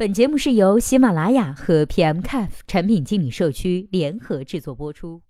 [0.00, 5.20] 本节目是由喜马拉雅和 PMCAF 产品经理社区联合制作播出。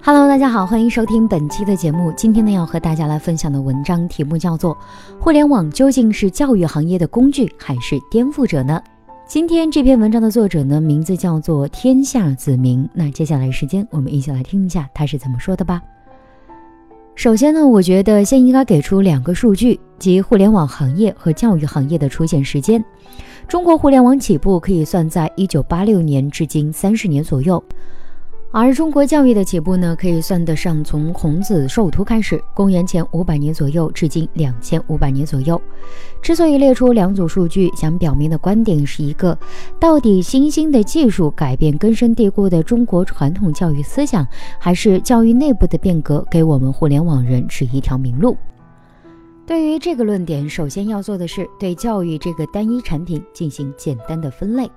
[0.00, 2.12] Hello，大家好，欢迎收听本期的节目。
[2.16, 4.76] 今天呢，要和大家来分享的文章题目叫做
[5.18, 8.80] 《互联网究竟是教育行业的工具还是颠覆者呢》。
[9.26, 12.88] 今天这篇文章的作者呢，名字叫做天下子明。
[12.94, 15.82] 那接下来时间，我们一起来听一下他是怎么说的吧。
[17.14, 22.82] 首先呢，我觉得先应该给出两个数据，即互联网行业和教育行业的出现时间。
[23.46, 27.62] 中国互联网起步可以算在一九八六年至今三十年左右。
[28.54, 35.60] 而中国教育的起步呢，可以算得上从孔子授徒开始，公元前五百年左右，至今两千五百年左右。
[36.20, 39.36] 之所以列出两组数据，想表明的观点是一个：
[39.80, 44.26] 到底新兴的技术改变根深蒂固的中国传统教育思想，
[44.58, 48.36] 还是教育内部的变革给我们互联网人指一条明路？
[49.44, 54.70] 对于这个论点，首先要做的是对教育这个单一产品进行简单的分类。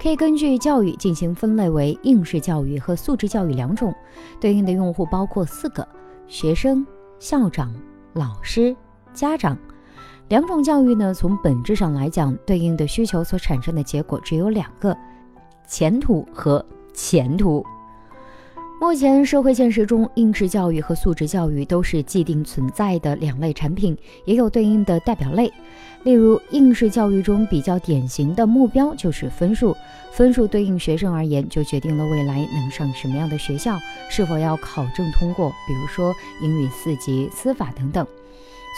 [0.00, 3.92] 可以根据教育进行分类为应试教育和素质教育两种，
[4.40, 5.86] 对应的用户包括四个：
[6.26, 6.86] 学生、
[7.18, 7.74] 校长、
[8.12, 8.74] 老师、
[9.12, 9.58] 家长。
[10.28, 14.96] 两种教育呢，从本质上来讲，对应的需求所产生的结果只有两个：
[15.66, 17.64] 前途和前途。
[18.84, 23.96] 目前社会现实中，应试教育和素质教育都是既定存在的两类产品，
[24.26, 25.50] 也有对应的代表类。
[26.02, 29.74] 例如，应试教育中比较典型的目标就是分数，
[30.12, 33.74] 分数对应学生而言，就决定了未来能上什么样的学校，
[34.10, 38.06] 是否要考证通过，比如说英语四级、司法等等。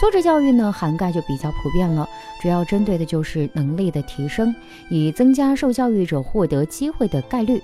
[0.00, 2.08] 素质教育呢，涵盖就比较普遍了，
[2.40, 4.54] 主要针对的就是能力的提升，
[4.88, 7.60] 以增加受教育者获得机会的概率。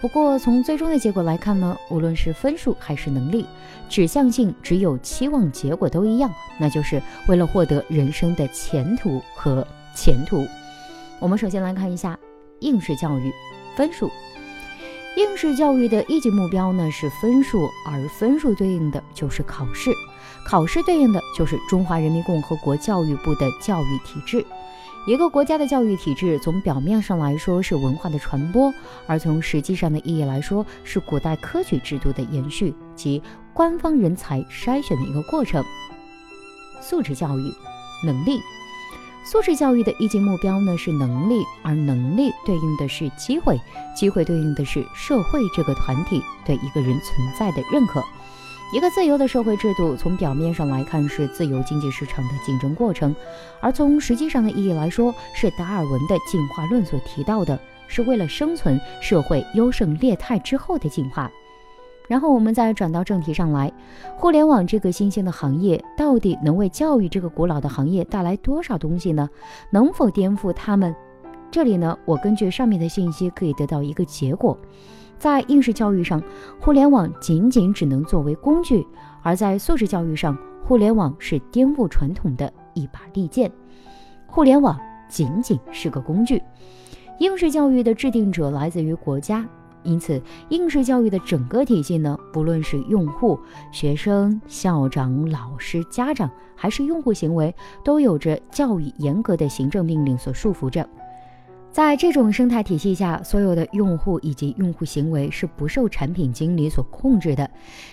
[0.00, 3.44] 不过，从最终的结果来看呢，无论是分数还是能力，
[3.88, 10.46] 指向性只有期望结果都一样，那就是为了获得人生的前途和前途。
[11.18, 12.18] 我们首先来看一下
[12.60, 13.30] 应试教育
[13.76, 14.10] 分数。
[15.16, 19.90] 应试教育的一级目标呢是分数，而分数对应的就是考试，
[20.46, 24.46] 考试对应的就是中华人民共和国教育部的教育体制。
[25.06, 28.72] 一个国家的教育体制，从表面上来说是文化的传播，
[29.06, 33.22] 而从实际上的意义来说，是古代科举制度的延续及
[33.54, 35.64] 官方人才筛选的一个过程。
[36.82, 37.54] 素质教育，
[38.04, 38.40] 能力，
[39.24, 43.58] 素质教育的一级目标呢是能力，而能力对应的是机会，
[43.96, 48.02] 机会对应的是社会这个团体对一个人存在的认可。
[48.72, 53.14] 一个自由的社会制度，从表面上来看是自由经济市场的竞争过程，
[53.60, 57.58] 而从实际上的意义来说，是达尔文的进化论所提到的，
[57.88, 61.28] 是为了生存，社会优胜劣汰之后的进化。
[62.06, 63.72] 然后我们再转到正题上来，
[64.16, 69.28] 互联网这个新兴的行业，到底能为教育这个古老的行业带来多少东西呢？
[69.70, 70.94] 能否颠覆他们？
[71.50, 74.56] 这里呢，我根据上面的信息可以得到一个结果。
[75.20, 76.20] 在应试教育上，
[76.58, 78.82] 互联网仅仅只能作为工具；
[79.22, 83.52] 而在素质教育上，互联网是颠覆传统的一把利剑。
[84.26, 86.42] 互联网仅仅是个工具。
[87.18, 89.46] 应试教育的制定者来自于国家，
[89.82, 93.38] 因此应试教育的整个体系呢，不论是用户、
[93.70, 97.54] 学生、校长、老师、家长，还是用户行为，
[97.84, 100.88] 都有着教育严格的行政命令所束缚着。
[101.72, 107.48] 在这种生态体系下，所有的用户以及用户行为是不受产品经理所控制的。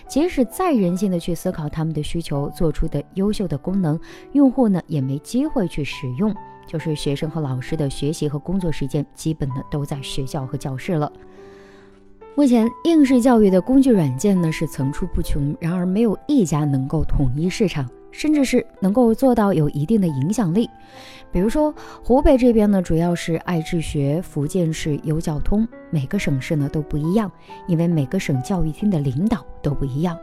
[0.08, 3.98] 即使再人性的去思考他们的需求，做出的优秀的功能，
[4.32, 6.34] 用户呢也没机会去使用。
[6.66, 11.10] 就是学生和老师的学习和工作时间，基本呢都在学校和教室了。
[12.34, 17.88] 目前应试教育的工具软件呢是层出不穷，然而没有一家能够统一市场。
[18.10, 20.68] 甚至是能够做到有一定的影响力，
[21.30, 27.30] 比如说湖北这边呢，主要是爱智学，福建是优教通，每个省市呢都不一样，
[27.66, 30.18] 因为每个省教育厅的领导都不一样。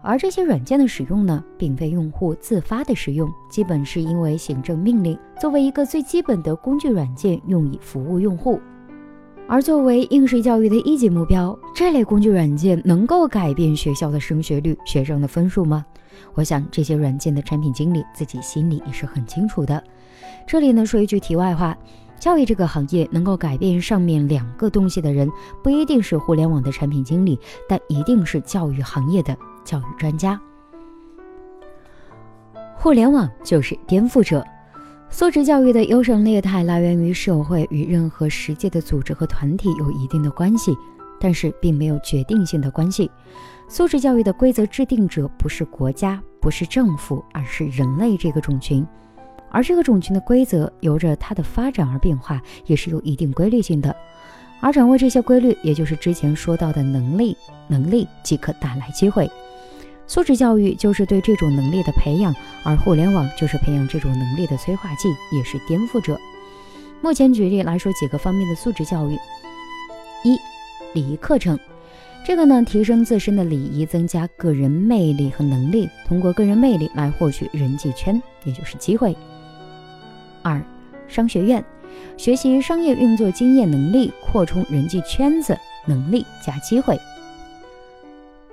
[0.00, 8.60] 而这些软件的使用呢，并非用户自发的使用，基本是因为行政命令，作为一个最基本的工具软件，用以服务用户。
[9.48, 15.84] 而作为应试教育的一级目标，这类工具软件能够改变学校的升学率、学生的分数吗？
[16.34, 19.82] 我想这些软件的产品经理自己心里也是很清楚的。
[20.46, 21.76] 这里呢说一句题外话，
[22.18, 25.30] 教育这个行业能够改变上面两个东西的人，
[25.62, 27.38] 不一定是互联网的产品经理，
[27.68, 30.40] 但一定是教育行业的教育专家。
[32.74, 34.44] 互联网就是颠覆者。
[35.10, 40.76] 素质教育的优胜劣汰来源于社会与任何实际的组织和团体有一定的关系。
[41.20, 43.10] 但是并没有决定性的关系。
[43.68, 48.86] 素质教育的规则制定者不是国家，不是政府，而是人类这个种群。
[49.50, 53.94] 而这个种群的规则，由着它的发展而变化，也是有一定规律性的。
[54.60, 57.36] 而掌握这些规律，也就是之前说到的能力，
[57.68, 59.30] 能力即可带来机会。
[60.06, 62.34] 素质教育就是对这种能力的培养，
[62.64, 66.18] 而互联网就是培养这种能力的催化剂，也是颠覆者。
[67.02, 69.14] 目前举例来说几个方面的素质教育：
[70.24, 70.36] 一、
[70.94, 71.58] 礼仪课程。
[72.24, 79.16] 这个呢，提升自身的礼仪，增加个人魅力和能力，通过个人魅力来获取人际圈，也就是机会。
[80.42, 80.62] 二、
[81.06, 81.64] 商学院，
[82.16, 85.56] 学习商业运作经验能力，扩充人际圈子
[85.86, 86.98] 能力加机会。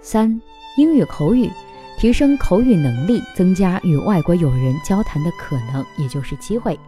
[0.02, 0.42] 三、
[0.78, 1.50] 英语口语，
[1.98, 6.80] 提升口语能力，增加与外国友人交谈的可能，也就是机会。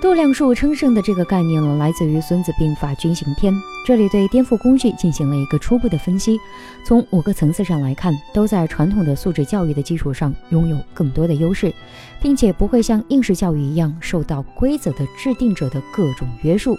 [0.00, 3.52] 度量术称胜的这个概念呢，来自于《孙子兵法·军行篇》。
[3.86, 6.38] 这里对颠覆工具进行了一个初步的分析。
[6.86, 11.70] 从五个层次上来看，都在传统的素质教育的基础上拥有更多的优势，
[12.22, 16.78] 并且不会像应试教育一样受到规则的制定者的各种约束。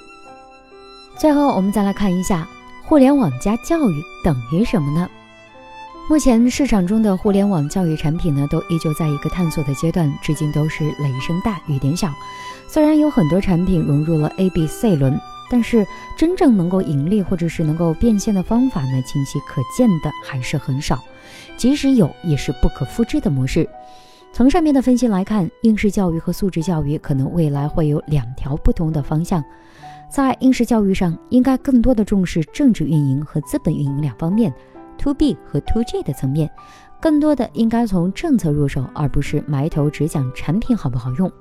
[1.16, 2.48] 最后，我们再来看一下，
[2.86, 5.08] 互联网加教育等于什么呢？
[6.10, 12.12] 目前市场中的互联网教育产品呢，都依旧在一个探索的阶段，至今都是雷声大雨点小。
[12.68, 15.18] 虽然有很多产品融入了 A、B、C 轮，
[15.50, 15.88] 但是
[16.18, 21.02] 真正能够盈利或者是能够变现的方法呢，清晰可见的还是很少。
[21.56, 23.68] 即使有，也是不可复制的模式。
[24.34, 29.42] 从上面的分析来看，应试教育和素质教育可能未来会有两条不同的方向。
[30.10, 34.54] 在应试教育上，应该更多的重视政治运营和资本运营两方面。
[35.02, 36.50] To B 和 To G 的层面，
[37.02, 41.32] 更多的应该从政策入手，而不是埋头只讲产品好不好用。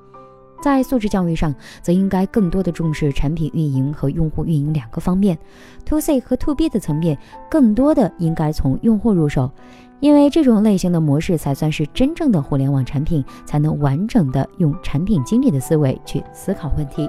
[0.63, 5.39] 在素质教育上，则应该更多的重视产品运营和用户运营两个方面。
[5.87, 7.19] To C 和 To B 的层面，
[7.51, 9.51] 更多的应该从用户入手，
[10.01, 17.09] 因为这种类型的模式才算是真正的互联网产品，才能完整的用产品经理的思维去思考问题。